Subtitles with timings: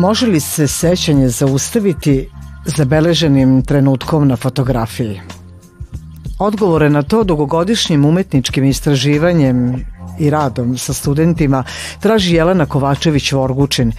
[0.00, 2.28] Može li se sećanje zaustaviti
[2.64, 5.20] zabeleženim trenutkom na fotografiji?
[6.38, 9.84] Odgovore na to dugogodišnjim umetničkim istraživanjem
[10.18, 11.64] i radom sa studentima
[12.00, 13.92] traži Jelena Kovačević-Vorgučin,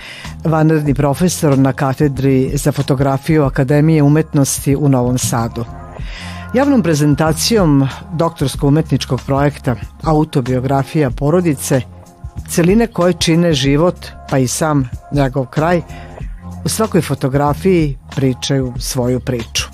[0.43, 5.65] vanredni profesor na katedri za fotografiju Akademije umetnosti u Novom Sadu.
[6.53, 11.81] Javnom prezentacijom doktorsko-umetničkog projekta Autobiografija porodice,
[12.49, 13.95] celine koje čine život,
[14.29, 15.81] pa i sam njegov kraj,
[16.65, 19.67] u svakoj fotografiji pričaju svoju priču.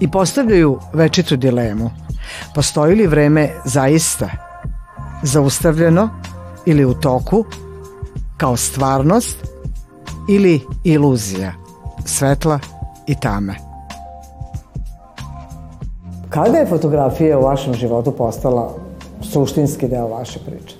[0.00, 1.90] I postavljaju večitu dilemu.
[2.54, 4.30] Postoji li vreme zaista
[5.22, 6.08] zaustavljeno
[6.66, 7.44] ili u toku
[8.36, 9.36] kao stvarnost
[10.28, 11.52] ili iluzija
[12.04, 12.58] svetla
[13.06, 13.54] i tame.
[16.28, 18.74] Kada je fotografija u vašem životu postala
[19.22, 20.79] suštinski deo vaše priče?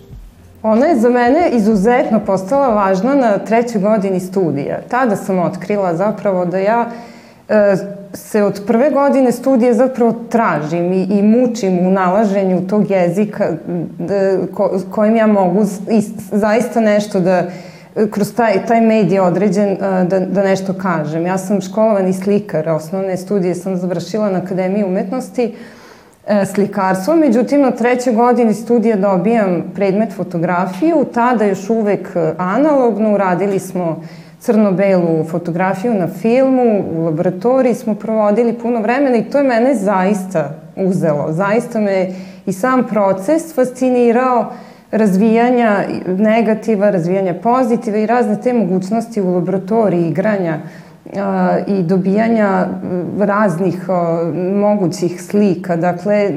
[0.62, 4.80] Ona je za mene izuzetno postala važna na trećoj godini studija.
[4.88, 6.86] Tada sam otkrila zapravo da ja
[7.48, 7.76] e,
[8.14, 13.52] se od prve godine studije zapravo tražim i, i mučim u nalaženju tog jezika
[13.98, 16.00] da, ko, kojim ja mogu i,
[16.32, 17.44] zaista nešto da
[18.10, 19.76] kroz taj, taj medij određen
[20.08, 21.26] da, da nešto kažem.
[21.26, 25.79] Ja sam školovani slikar, osnovne studije sam završila na Akademiji umetnosti e,
[26.54, 32.08] slikarstvo, međutim na trećoj godini studija dobijam predmet fotografiju, tada još uvek
[32.38, 34.02] analogno, uradili smo
[34.40, 40.50] crno-belu fotografiju na filmu, u laboratoriji smo provodili puno vremena i to je mene zaista
[40.76, 41.32] uzelo.
[41.32, 42.08] Zaista me
[42.46, 44.52] i sam proces fascinirao
[44.90, 50.89] razvijanja negativa, razvijanja pozitiva i razne te mogućnosti u laboratoriji igranja a,
[51.66, 52.66] i dobijanja
[53.18, 53.88] raznih
[54.54, 55.76] mogućih slika.
[55.76, 56.30] Dakle,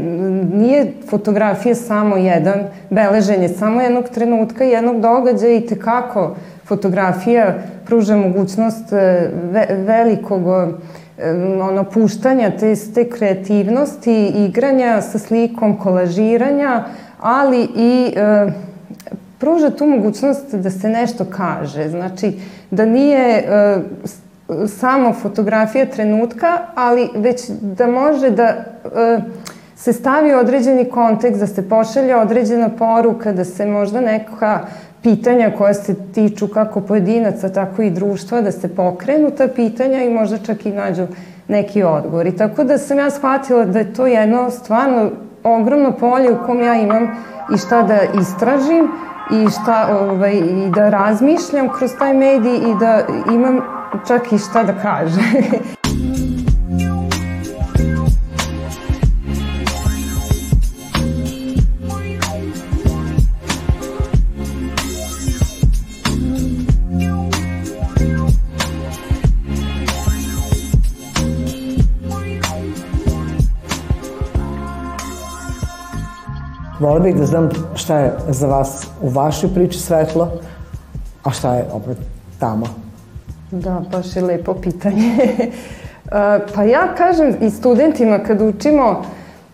[0.53, 2.59] nije fotografija samo jedan,
[2.89, 6.35] beleženje samo jednog trenutka, jednog događaja i tekako
[6.65, 10.47] fotografija pruža mogućnost e, ve, velikog
[11.61, 16.83] ono, puštanja te, te kreativnosti, igranja sa slikom, kolažiranja,
[17.19, 18.51] ali i e,
[19.39, 21.89] pruža tu mogućnost da se nešto kaže.
[21.89, 22.39] Znači,
[22.71, 23.77] da nije e,
[24.67, 28.63] samo fotografija trenutka, ali već da može da e,
[29.75, 34.59] se stavi određeni kontekst, da se pošalja određena poruka, da se možda neka
[35.03, 40.13] pitanja koja se tiču kako pojedinaca, tako i društva, da se pokrenu ta pitanja i
[40.13, 41.07] možda čak i nađu
[41.47, 42.27] neki odgovor.
[42.27, 45.09] I tako da sam ja shvatila da je to jedno stvarno
[45.43, 47.03] ogromno polje u kom ja imam
[47.55, 48.87] i šta da istražim
[49.31, 53.01] i šta ovaj, i da razmišljam kroz taj medij i da
[53.33, 53.59] imam
[54.07, 55.23] čak i šta da kažem.
[76.79, 80.31] Vola bih da znam šta je za vas u vašoj priči svetlo,
[81.23, 81.97] a šta je opet
[82.39, 82.65] tamo.
[83.53, 85.11] Da, baš je lepo pitanje.
[86.55, 89.03] pa ja kažem i studentima kad učimo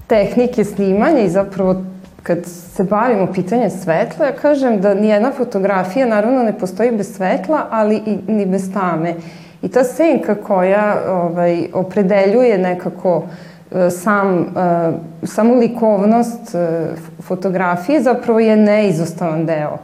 [0.08, 1.76] tehnike snimanja i zapravo
[2.24, 7.66] kad se bavimo pitanjem svetla, ja kažem da nijedna fotografija naravno ne postoji bez svetla,
[7.72, 9.14] ali i ni bez tame.
[9.62, 13.24] I ta senka koja ovaj, opredeljuje nekako uh,
[13.72, 14.92] E, sam, e,
[15.24, 16.88] samu likovnost e,
[17.22, 19.78] fotografije zapravo je neizostavan deo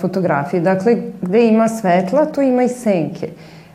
[0.00, 0.60] fotografije.
[0.60, 3.28] Dakle, gde ima svetla, tu ima i senke.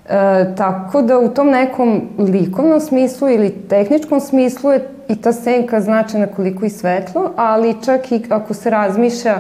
[0.10, 5.82] E, tako da u tom nekom likovnom smislu ili tehničkom smislu je i ta senka
[5.82, 9.36] značajna koliko i svetlo, ali čak i ako se razmišlja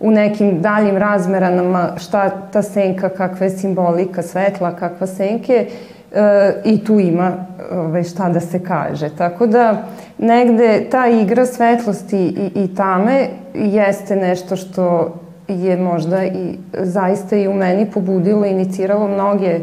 [0.00, 5.66] u nekim daljim razmeranama šta ta senka, kakva je simbolika svetla, kakva senke,
[6.12, 7.32] e, i tu ima
[7.72, 9.08] ovaj, šta da se kaže.
[9.16, 9.82] Tako da
[10.18, 15.14] negde ta igra svetlosti i, i tame jeste nešto što
[15.52, 19.60] je možda i zaista i u meni pobudilo, iniciralo mnoge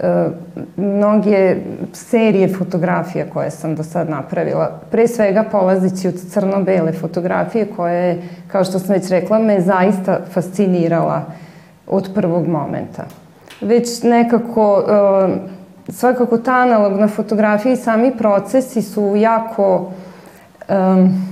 [0.00, 0.28] e,
[0.76, 1.56] mnoge
[1.92, 4.80] serije fotografija koje sam do sad napravila.
[4.90, 10.20] Pre svega polazići od crno-bele fotografije koja je, kao što sam već rekla, me zaista
[10.30, 11.22] fascinirala
[11.86, 13.04] od prvog momenta.
[13.60, 15.30] Već nekako uh,
[15.88, 19.90] svakako ta analogna fotografija i sami procesi su jako
[20.68, 21.29] um,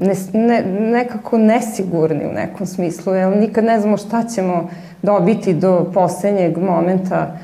[0.00, 4.68] ne, ne, nekako nesigurni u nekom smislu, jer nikad ne znamo šta ćemo
[5.02, 7.36] dobiti do poslednjeg momenta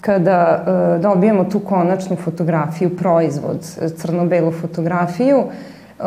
[0.00, 3.58] kada uh, dobijemo tu konačnu fotografiju, proizvod,
[3.96, 6.04] crno-belu fotografiju, uh,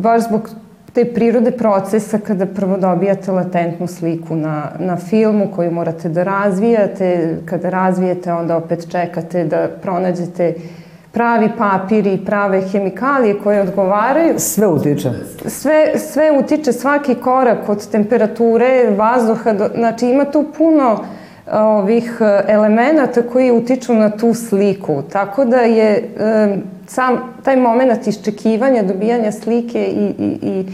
[0.00, 0.50] baš zbog
[0.92, 7.38] te prirode procesa kada prvo dobijate latentnu sliku na, na filmu koju morate da razvijate,
[7.44, 10.54] kada razvijete onda opet čekate da pronađete
[11.12, 14.34] pravi papir i prave hemikalije koje odgovaraju.
[14.38, 15.10] Sve utiče.
[15.46, 21.04] Sve, sve utiče, svaki korak od temperature, vazduha, do, znači ima tu puno
[21.52, 22.18] ovih
[22.48, 25.02] elemenata koji utiču na tu sliku.
[25.12, 26.08] Tako da je
[26.54, 30.66] um, sam taj moment iščekivanja, dobijanja slike i, i, i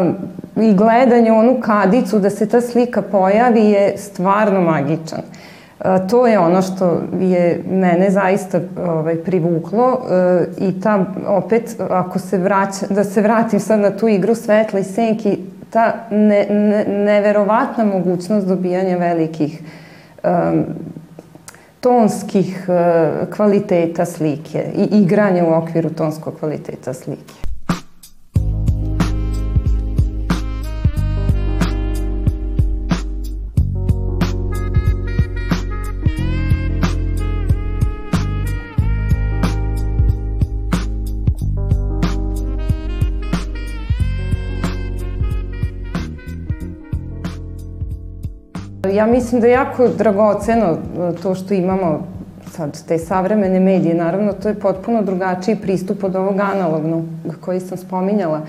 [0.00, 0.14] um,
[0.56, 5.18] i gledanje onu kadicu da se ta slika pojavi je stvarno magičan.
[5.18, 5.51] Uh,
[6.10, 12.38] to je ono što je mene zaista ovaj, privuklo uh, i ta, opet, ako se
[12.38, 15.38] vraća, da se vratim sad na tu igru svetla i senki,
[15.70, 19.62] ta ne, ne, neverovatna mogućnost dobijanja velikih
[20.24, 20.64] um,
[21.80, 27.51] tonskih uh, kvaliteta slike i igranje u okviru tonskog kvaliteta slike.
[48.92, 50.76] Ja mislim da je jako dragoceno e,
[51.22, 52.06] to što imamo
[52.50, 53.94] sad te savremene medije.
[53.94, 57.04] Naravno, to je potpuno drugačiji pristup od ovog analognog
[57.40, 58.40] koji sam spominjala.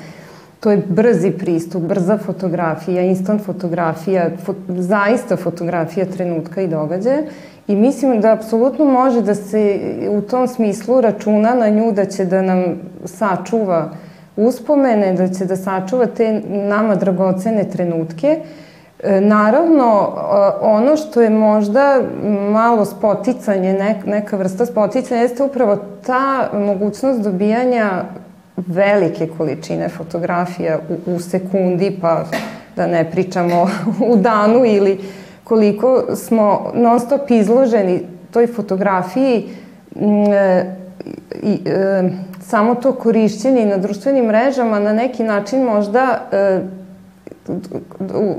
[0.60, 7.22] To je brzi pristup, brza fotografija, instant fotografija, fo, zaista fotografija trenutka i događaja.
[7.68, 9.80] I mislim da apsolutno može da se
[10.10, 12.64] u tom smislu računa na nju da će da nam
[13.06, 13.92] sačuva
[14.36, 18.28] uspomene, da će da sačuva te nama dragocene trenutke.
[18.28, 18.63] E,
[19.22, 20.10] naravno,
[20.62, 22.02] ono što je možda
[22.52, 28.04] malo spoticanje, neka vrsta spoticanja, jeste upravo ta mogućnost dobijanja
[28.58, 32.24] velike količine fotografija u, sekundi, pa
[32.76, 33.70] da ne pričamo
[34.12, 35.00] u danu ili
[35.44, 38.02] koliko smo non stop izloženi
[38.32, 39.50] toj fotografiji
[39.96, 40.66] e,
[41.44, 42.04] i e,
[42.42, 46.60] samo to korišćenje na društvenim mrežama na neki način možda e,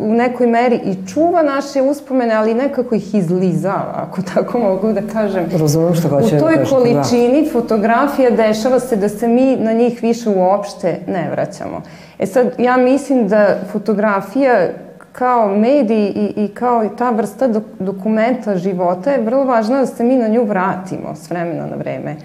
[0.01, 5.01] u nekoj meri i čuva naše uspomene, ali nekako ih izlizava, ako tako mogu da
[5.13, 5.47] kažem.
[5.53, 7.51] Razumem što hoće U toj da količini da.
[7.53, 11.83] fotografija dešava se da se mi na njih više uopšte ne vraćamo.
[12.19, 14.69] E sad, ja mislim da fotografija
[15.13, 19.87] kao medij i, i kao i ta vrsta dok, dokumenta života je vrlo važno da
[19.87, 22.17] se mi na nju vratimo s vremena na vreme.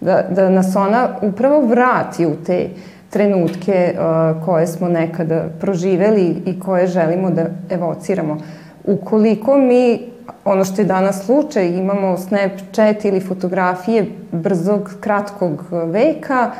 [0.00, 6.42] Da, da nas ona upravo vrati u te uh, trenutke uh, koje smo nekada proživeli
[6.46, 8.38] i koje želimo da evociramo.
[8.84, 10.00] Ukoliko mi,
[10.44, 16.50] ono što je danas slučaj, imamo Snapchat ili fotografije brzog, kratkog veka,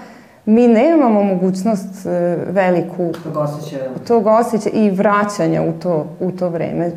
[0.45, 2.13] mi nemamo mogućnost uh,
[2.55, 3.91] veliku tog osjećaja.
[4.07, 6.87] tog osjećaja i vraćanja u to, u to vreme.
[6.87, 6.93] Uh,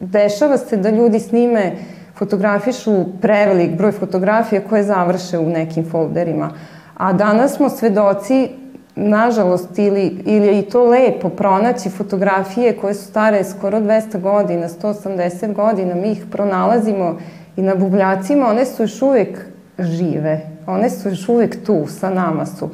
[0.00, 1.72] dešava se da ljudi snime
[2.14, 6.50] fotografišu prevelik broj fotografija koje završe u nekim folderima.
[7.00, 8.48] A danas smo svedoci
[8.96, 14.68] nažalost, ili, ili je i to lepo pronaći fotografije koje su stare skoro 200 godina,
[14.68, 17.18] 180 godina, mi ih pronalazimo
[17.56, 19.46] i na bubljacima, one su još uvek
[19.78, 22.68] žive, one su još uvek tu, sa nama su.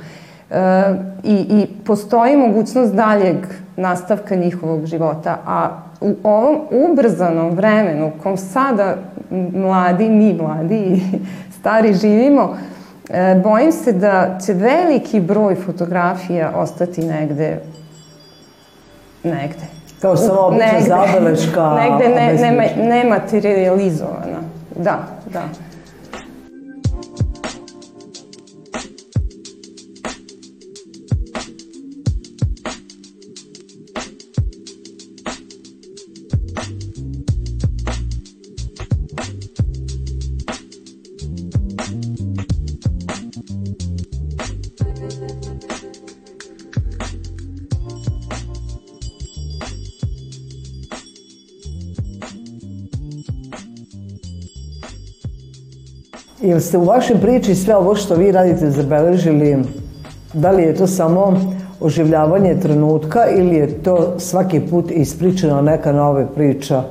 [0.51, 3.37] E, i, I postoji mogućnost daljeg
[3.77, 8.97] nastavka njihovog života, a u ovom ubrzanom vremenu kom sada
[9.53, 11.01] mladi, mi mladi i
[11.61, 12.57] stari živimo,
[13.43, 17.61] bojim se da će veliki broj fotografija ostati negde
[19.27, 19.67] negde.
[20.01, 21.75] Kao samo obična zabeleška.
[21.75, 24.41] Negde ne, ne, nematerializovana.
[24.77, 24.99] Da,
[25.33, 25.43] da.
[56.47, 59.65] Jel ste u vašoj priči sve ovo što vi radite zabeležili,
[60.33, 61.41] da li je to samo
[61.81, 66.83] oživljavanje trenutka ili je to svaki put ispričana neka nova priča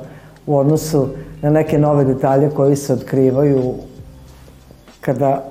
[0.47, 1.07] u odnosu
[1.41, 3.74] na neke nove detalje koji se otkrivaju
[5.01, 5.43] kada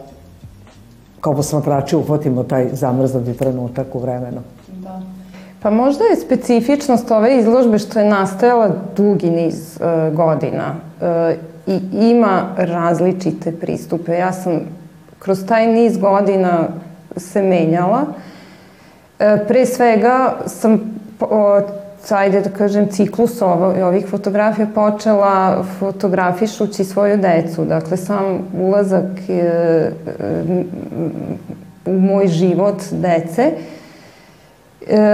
[1.21, 4.41] kao posmatrači uhvatimo taj zamrznuti trenutak u vremenu?
[4.69, 5.03] Da.
[5.63, 10.75] Pa možda je specifičnost ove izložbe što je nastajala dugi niz uh, godina.
[11.01, 14.13] Uh, i ima različite pristupe.
[14.13, 14.61] Ja sam
[15.19, 16.69] kroz taj niz godina
[17.17, 18.05] se menjala.
[19.19, 20.81] E, pre svega sam
[22.11, 27.65] ajde da kažem, ciklus ovo, ovih fotografija počela fotografišući svoju decu.
[27.65, 29.91] Dakle, sam ulazak e, e,
[31.87, 33.51] u moj život dece,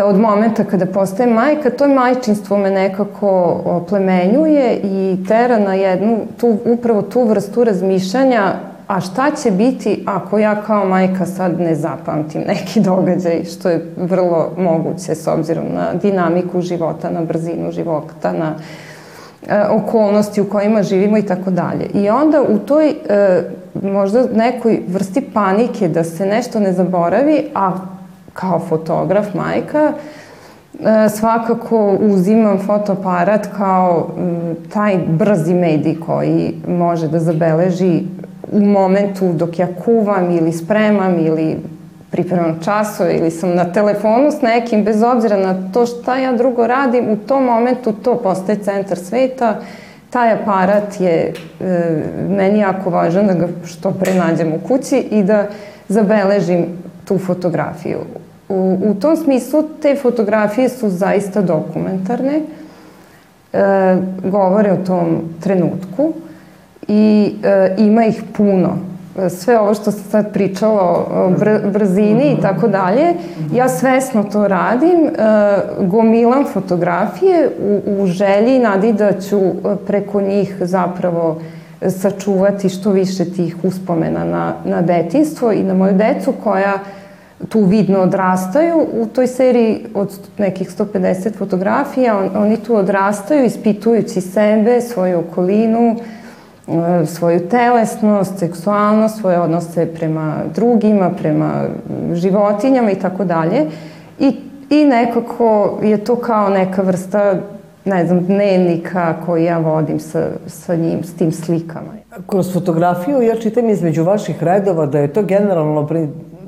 [0.05, 6.59] od momenta kada postaje majka, to majčinstvo me nekako oplemenjuje i tera na jednu, tu,
[6.65, 8.55] upravo tu vrstu razmišljanja
[8.91, 13.87] a šta će biti ako ja kao majka sad ne zapamtim neki događaj, što je
[13.97, 18.55] vrlo moguće s obzirom na dinamiku života, na brzinu života, na
[19.49, 21.87] e, okolnosti u kojima živimo i tako dalje.
[21.95, 23.43] I onda u toj e,
[23.83, 27.73] možda nekoj vrsti panike da se nešto ne zaboravi, a
[28.33, 34.09] kao fotograf majka, e, svakako uzimam fotoaparat kao
[34.73, 38.03] taj brzi medij koji može da zabeleži
[38.53, 41.57] u momentu dok ja kuvam ili spremam ili
[42.11, 46.67] pripremam časove ili sam na telefonu s nekim, bez obzira na to šta ja drugo
[46.67, 49.61] radim, u tom momentu to postaje centar sveta,
[50.11, 55.23] taj aparat je e, meni jako važan da ga što pre nađem u kući i
[55.23, 55.47] da
[55.89, 56.67] zabeležim
[57.11, 57.99] tu fotografiju.
[58.49, 62.40] U, u tom smislu te fotografije su zaista dokumentarne,
[63.52, 66.12] e, govore o tom trenutku,
[66.88, 68.79] i e, ima ih puno.
[69.29, 73.14] Sve ovo što sam sad pričala o br brzini i tako dalje,
[73.55, 75.11] ja svesno to radim, e,
[75.81, 79.52] gomilam fotografije u, u želji i nadi da ću e,
[79.87, 81.40] preko njih zapravo
[81.89, 86.79] sačuvati što više tih uspomena na, na detinstvo i na moju decu koja
[87.49, 88.87] tu vidno odrastaju.
[88.93, 95.97] U toj seriji od nekih 150 fotografija on, oni tu odrastaju ispitujući sebe, svoju okolinu,
[96.71, 101.65] E, svoju telesnost, seksualnost, svoje odnose prema drugima, prema
[102.15, 103.67] životinjama i tako dalje.
[104.19, 104.37] I,
[104.71, 107.35] I nekako je to kao neka vrsta
[107.85, 111.93] ne znam, dnevnika koji ja vodim sa, sa njim, s tim slikama.
[112.27, 115.89] Kroz fotografiju ja čitam između vaših redova da je to generalno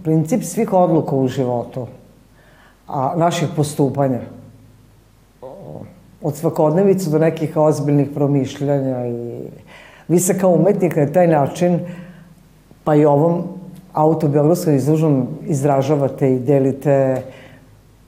[0.05, 1.87] princip svih odluka u životu,
[2.89, 4.21] a naših postupanja.
[6.23, 9.43] Od svakodnevicu do nekih ozbiljnih promišljanja i
[10.09, 11.81] Vi se kao umetnik na taj način,
[12.85, 13.43] pa i ovom
[13.93, 17.23] autobiografskom izložnom izražavate i delite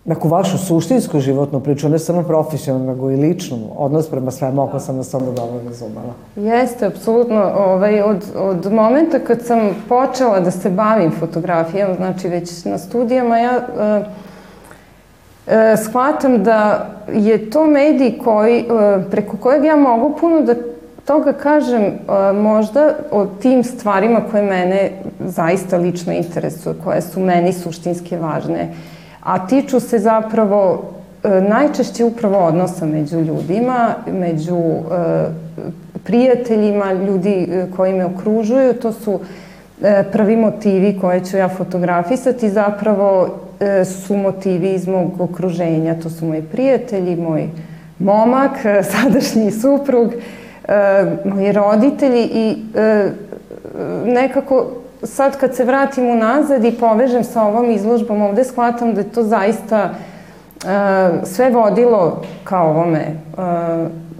[0.04, 4.80] neku vašu suštinsku životnu priču, ne samo profesionalno, nego i ličnu, odnos prema svemu, ako
[4.80, 6.14] sam nas onda dobro razumela.
[6.36, 7.52] Jeste, apsolutno.
[7.56, 9.58] Ovaj, od, od momenta kad sam
[9.88, 14.06] počela da se bavim fotografijom, znači već na studijama, ja uh,
[15.46, 15.52] uh,
[15.84, 20.54] shvatam da je to medij koji, uh, preko kojeg ja mogu puno da
[21.04, 21.92] toga kažem e,
[22.32, 28.68] možda o tim stvarima koje mene zaista lično interesuju, koje su meni suštinske važne,
[29.24, 30.82] a tiču se zapravo
[31.24, 34.80] e, najčešće upravo odnosa među ljudima, među e,
[36.04, 39.20] prijateljima, ljudi koji me okružuju, to su
[40.12, 42.50] prvi motivi koje ću ja fotografisati.
[42.50, 43.28] Zapravo
[43.84, 47.48] su motivi iz mog okruženja, to su moji prijatelji, moj
[47.98, 48.50] momak,
[48.82, 50.12] sadašnji suprug,
[50.68, 53.10] e, moji roditelji i e,
[54.04, 54.66] nekako
[55.04, 59.22] sad kad se vratim unazad i povežem sa ovom izložbom ovde, shvatam da je to
[59.22, 59.90] zaista e,
[61.24, 63.14] sve vodilo ka ovome, e,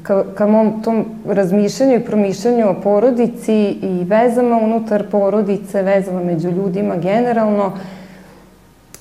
[0.03, 6.50] ka, ka mom tom razmišljanju i promišljanju o porodici i vezama unutar porodice, vezama među
[6.50, 7.73] ljudima generalno,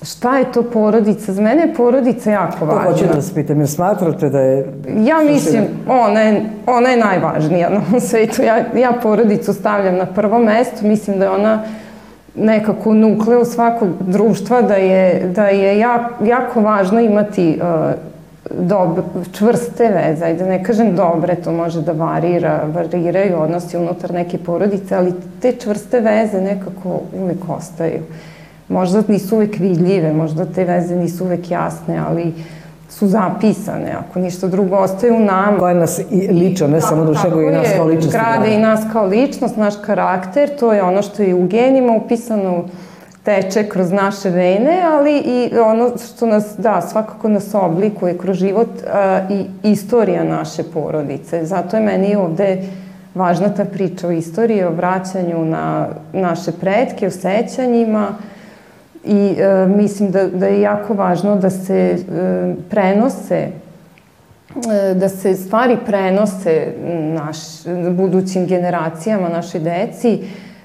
[0.04, 1.32] Šta je to porodica?
[1.32, 2.84] Za mene je porodica jako važna.
[2.84, 4.66] To hoću da vas pitam, jer smatrate da je...
[4.88, 8.42] Ja mislim, ona je, ona je najvažnija na ovom svetu.
[8.42, 11.62] Ja, ja porodicu stavljam na prvo mesto, mislim da je ona
[12.34, 17.94] nekako nukleu svakog društva, da je, da je jako, jako važno imati uh,
[18.50, 18.98] dob,
[19.32, 24.96] čvrste veze, ajde ne kažem dobre, to može da varira, variraju odnosi unutar neke porodice,
[24.96, 27.98] ali te čvrste veze nekako uvek ostaju.
[27.98, 28.33] Uh,
[28.68, 32.32] možda nisu uvek vidljive, možda te veze nisu uvek jasne, ali
[32.88, 35.58] su zapisane, ako ništa drugo ostaje u nama.
[35.58, 38.12] Koja nas i lično, ne samo duša, nego i nas kao ličnost.
[38.12, 42.64] Grade i nas kao ličnost, naš karakter, to je ono što je u genima upisano
[43.22, 48.68] teče kroz naše vene, ali i ono što nas, da, svakako nas oblikuje kroz život
[48.92, 51.44] a, i istorija naše porodice.
[51.44, 52.62] Zato je meni ovde
[53.14, 58.08] važna ta priča o istoriji, o vraćanju na naše pretke, o sećanjima,
[59.06, 65.34] i e, mislim da, da je jako važno da se e, prenose e, da se
[65.34, 66.72] stvari prenose
[67.14, 67.36] naš,
[67.90, 70.18] budućim generacijama, našoj deci,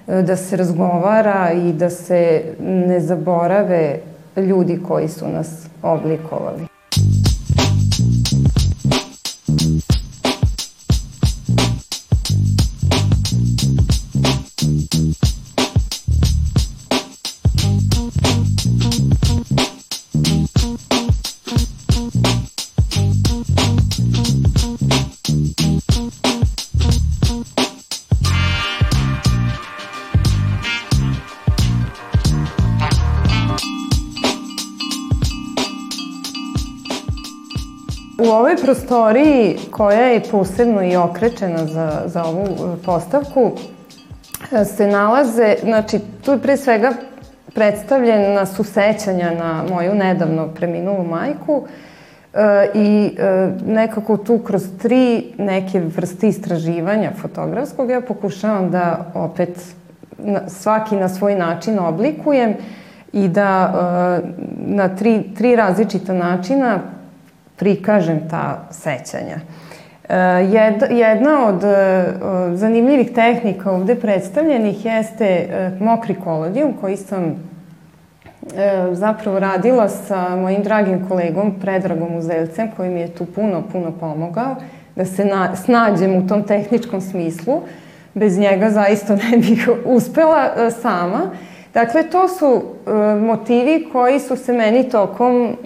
[0.07, 3.99] e, da se razgovara i da se ne zaborave
[4.37, 6.78] ljudi koji su nas oblikovali.
[38.63, 43.51] Prostoriji koja je posebno i okrečena za, za ovu e, postavku
[44.51, 46.93] e, se nalaze, znači tu je pre svega
[47.53, 51.63] predstavljena su sećanja na moju nedavno preminulu majku
[52.33, 59.49] e, i e, nekako tu kroz tri neke vrste istraživanja fotografskog ja pokušavam da opet
[60.17, 62.53] na, svaki na svoj način oblikujem
[63.13, 66.79] i da e, na tri, tri različita načina
[67.59, 69.39] prikažem ta sećanja.
[70.09, 70.15] E,
[70.89, 72.05] jedna od e,
[72.53, 77.49] zanimljivih tehnika ovde predstavljenih jeste e, mokri kolodijum koji sam
[78.91, 84.55] zapravo radila sa mojim dragim kolegom Predragom Uzelcem koji mi je tu puno, puno pomogao
[84.95, 87.61] da se na, snađem u tom tehničkom smislu.
[88.13, 91.31] Bez njega zaista ne bih uspela sama.
[91.73, 92.63] Dakle, to su
[93.21, 95.57] motivi koji su se meni tokom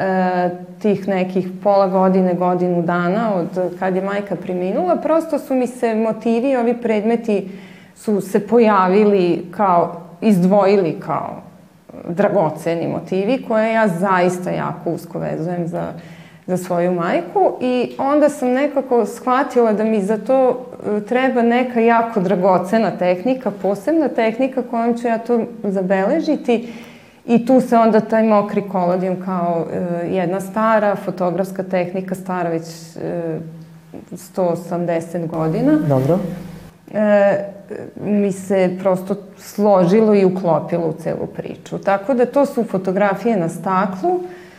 [0.00, 0.50] e,
[0.82, 5.94] tih nekih pola godine, godinu dana od kad je majka preminula, prosto su mi se
[5.94, 7.48] motivi, ovi predmeti
[7.96, 11.42] su se pojavili kao, izdvojili kao
[12.08, 15.92] dragoceni motivi koje ja zaista jako usko vezujem za,
[16.46, 21.80] za svoju majku i onda sam nekako shvatila da mi za to e, treba neka
[21.80, 26.72] jako dragocena tehnika, posebna tehnika kojom ću ja to zabeležiti
[27.26, 32.62] I tu se onda taj mokri kolodijum kao e, jedna stara fotografska tehnika, stara već
[32.96, 33.38] e,
[34.12, 35.72] 180 godina.
[35.88, 36.18] Dobro.
[36.94, 37.38] E,
[38.04, 41.78] mi se prosto složilo i uklopilo u celu priču.
[41.78, 44.49] Tako da to su fotografije na staklu, E,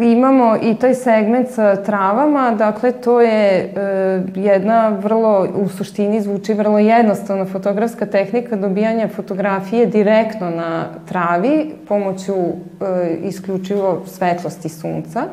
[0.00, 6.54] imamo i taj segment sa travama, dakle to je e, jedna vrlo, u suštini zvuči
[6.54, 15.24] vrlo jednostavna fotografska tehnika dobijanja fotografije direktno na travi pomoću e, isključivo svetlosti sunca.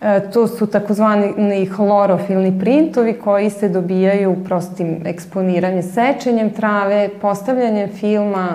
[0.00, 8.48] E, to su takozvani hlorofilni printovi koji se dobijaju prostim eksponiranjem, sečenjem trave, postavljanjem filma,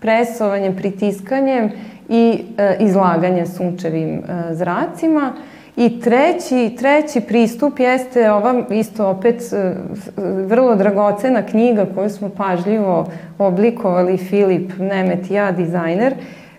[0.00, 1.70] presovanjem, pritiskanjem
[2.08, 5.32] i e, izlaganje sunčevim e, zracima.
[5.76, 9.74] I treći, treći pristup jeste ova isto opet e,
[10.46, 13.06] vrlo dragocena knjiga koju smo pažljivo
[13.38, 16.14] oblikovali Filip Nemet ja, dizajner,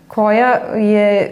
[0.07, 1.31] koja je e,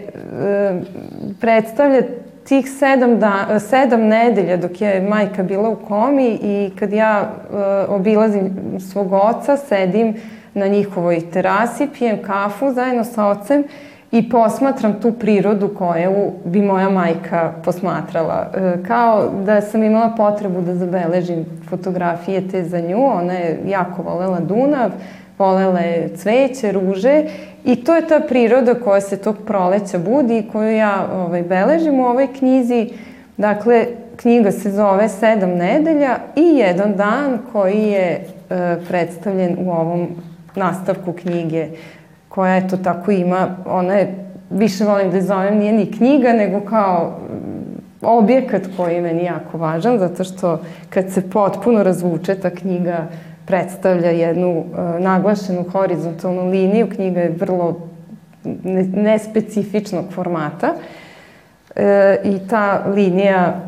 [1.40, 2.02] predstavlja
[2.44, 7.56] tih sedam, da, sedam nedelja dok je majka bila u komi i kad ja e,
[7.88, 8.50] obilazim
[8.92, 10.14] svog oca, sedim
[10.54, 13.64] na njihovoj terasi, pijem kafu zajedno sa ocem
[14.14, 18.50] i posmatram tu prirodu koju bi moja majka posmatrala.
[18.54, 24.02] E, kao da sam imala potrebu da zabeležim fotografije te za nju, ona je jako
[24.02, 24.90] volela Dunav,
[25.38, 27.24] volela je cveće, ruže
[27.64, 32.00] i to je ta priroda koja se tog proleća budi i koju ja ovaj, beležim
[32.00, 32.88] u ovoj knjizi.
[33.36, 40.08] Dakle, knjiga se zove Sedam nedelja i jedan dan koji je e, predstavljen u ovom
[40.54, 41.68] nastavku knjige
[42.34, 44.14] koja eto tako ima, ona je,
[44.50, 47.18] više volim da zovem, nije ni knjiga, nego kao
[48.02, 53.06] objekat koji je meni jako važan, zato što kad se potpuno razvuče ta knjiga
[53.46, 54.64] predstavlja jednu uh,
[55.00, 57.80] naglašenu horizontalnu liniju, knjiga je vrlo
[58.94, 60.74] nespecifičnog formata
[61.76, 63.60] e, i ta linija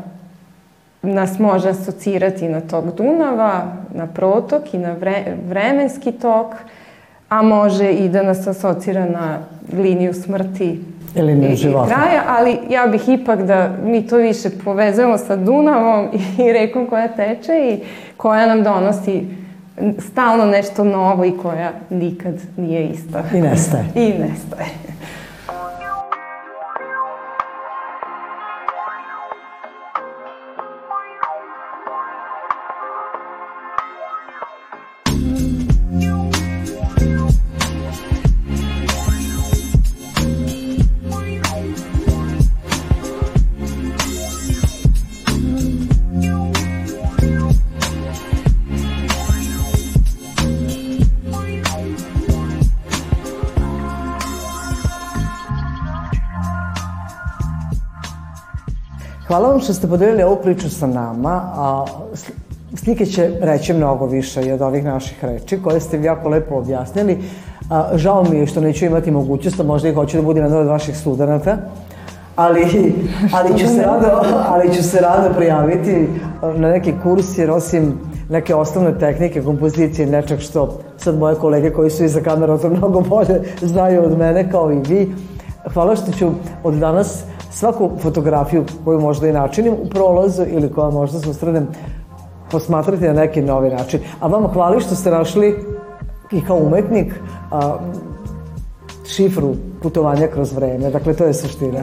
[1.01, 3.61] nas može asocirati na tok Dunava,
[3.93, 6.55] na protok i na vre, vremenski tok,
[7.29, 9.39] a može i da nas asocira na
[9.73, 10.79] liniju smrti
[11.15, 11.95] ili liniju života.
[11.95, 16.09] kraja, ali ja bih ipak da mi to više povezujemo sa Dunavom
[16.47, 17.79] i rekom koja teče i
[18.17, 19.25] koja nam donosi
[19.99, 23.23] stalno nešto novo i koja nikad nije ista.
[23.33, 23.85] I nestaje.
[24.05, 24.69] I nestaje.
[59.27, 61.85] Hvala vam što ste podelili ovu priču sa nama, a
[62.75, 67.17] slike će reći mnogo više i od ovih naših reči koje ste jako lepo objasnili.
[67.69, 70.67] A, žao mi je što neću imati mogućnost, možda i hoću da budem jedan od
[70.67, 71.57] vaših studenta,
[72.35, 72.93] ali,
[73.33, 74.07] ali, ću se rado,
[74.47, 76.07] ali ću se rado prijaviti
[76.55, 77.93] na neki kurs jer osim
[78.29, 83.01] neke osnovne tehnike kompozicije, nečak što sad moje kolege koji su iza kamera to mnogo
[83.01, 85.15] bolje znaju od mene kao i vi.
[85.73, 86.29] Hvala što ću
[86.63, 87.23] od danas
[87.57, 91.67] svaku fotografiju koju možda i načinim u prolazu ili koja možda susredem
[92.51, 93.99] posmatrati na neki novi način.
[94.19, 95.55] A vama hvali što ste našli
[96.31, 97.13] i kao umetnik
[97.51, 97.77] a,
[99.05, 100.89] šifru putovanja kroz vreme.
[100.89, 101.79] Dakle, to je suština.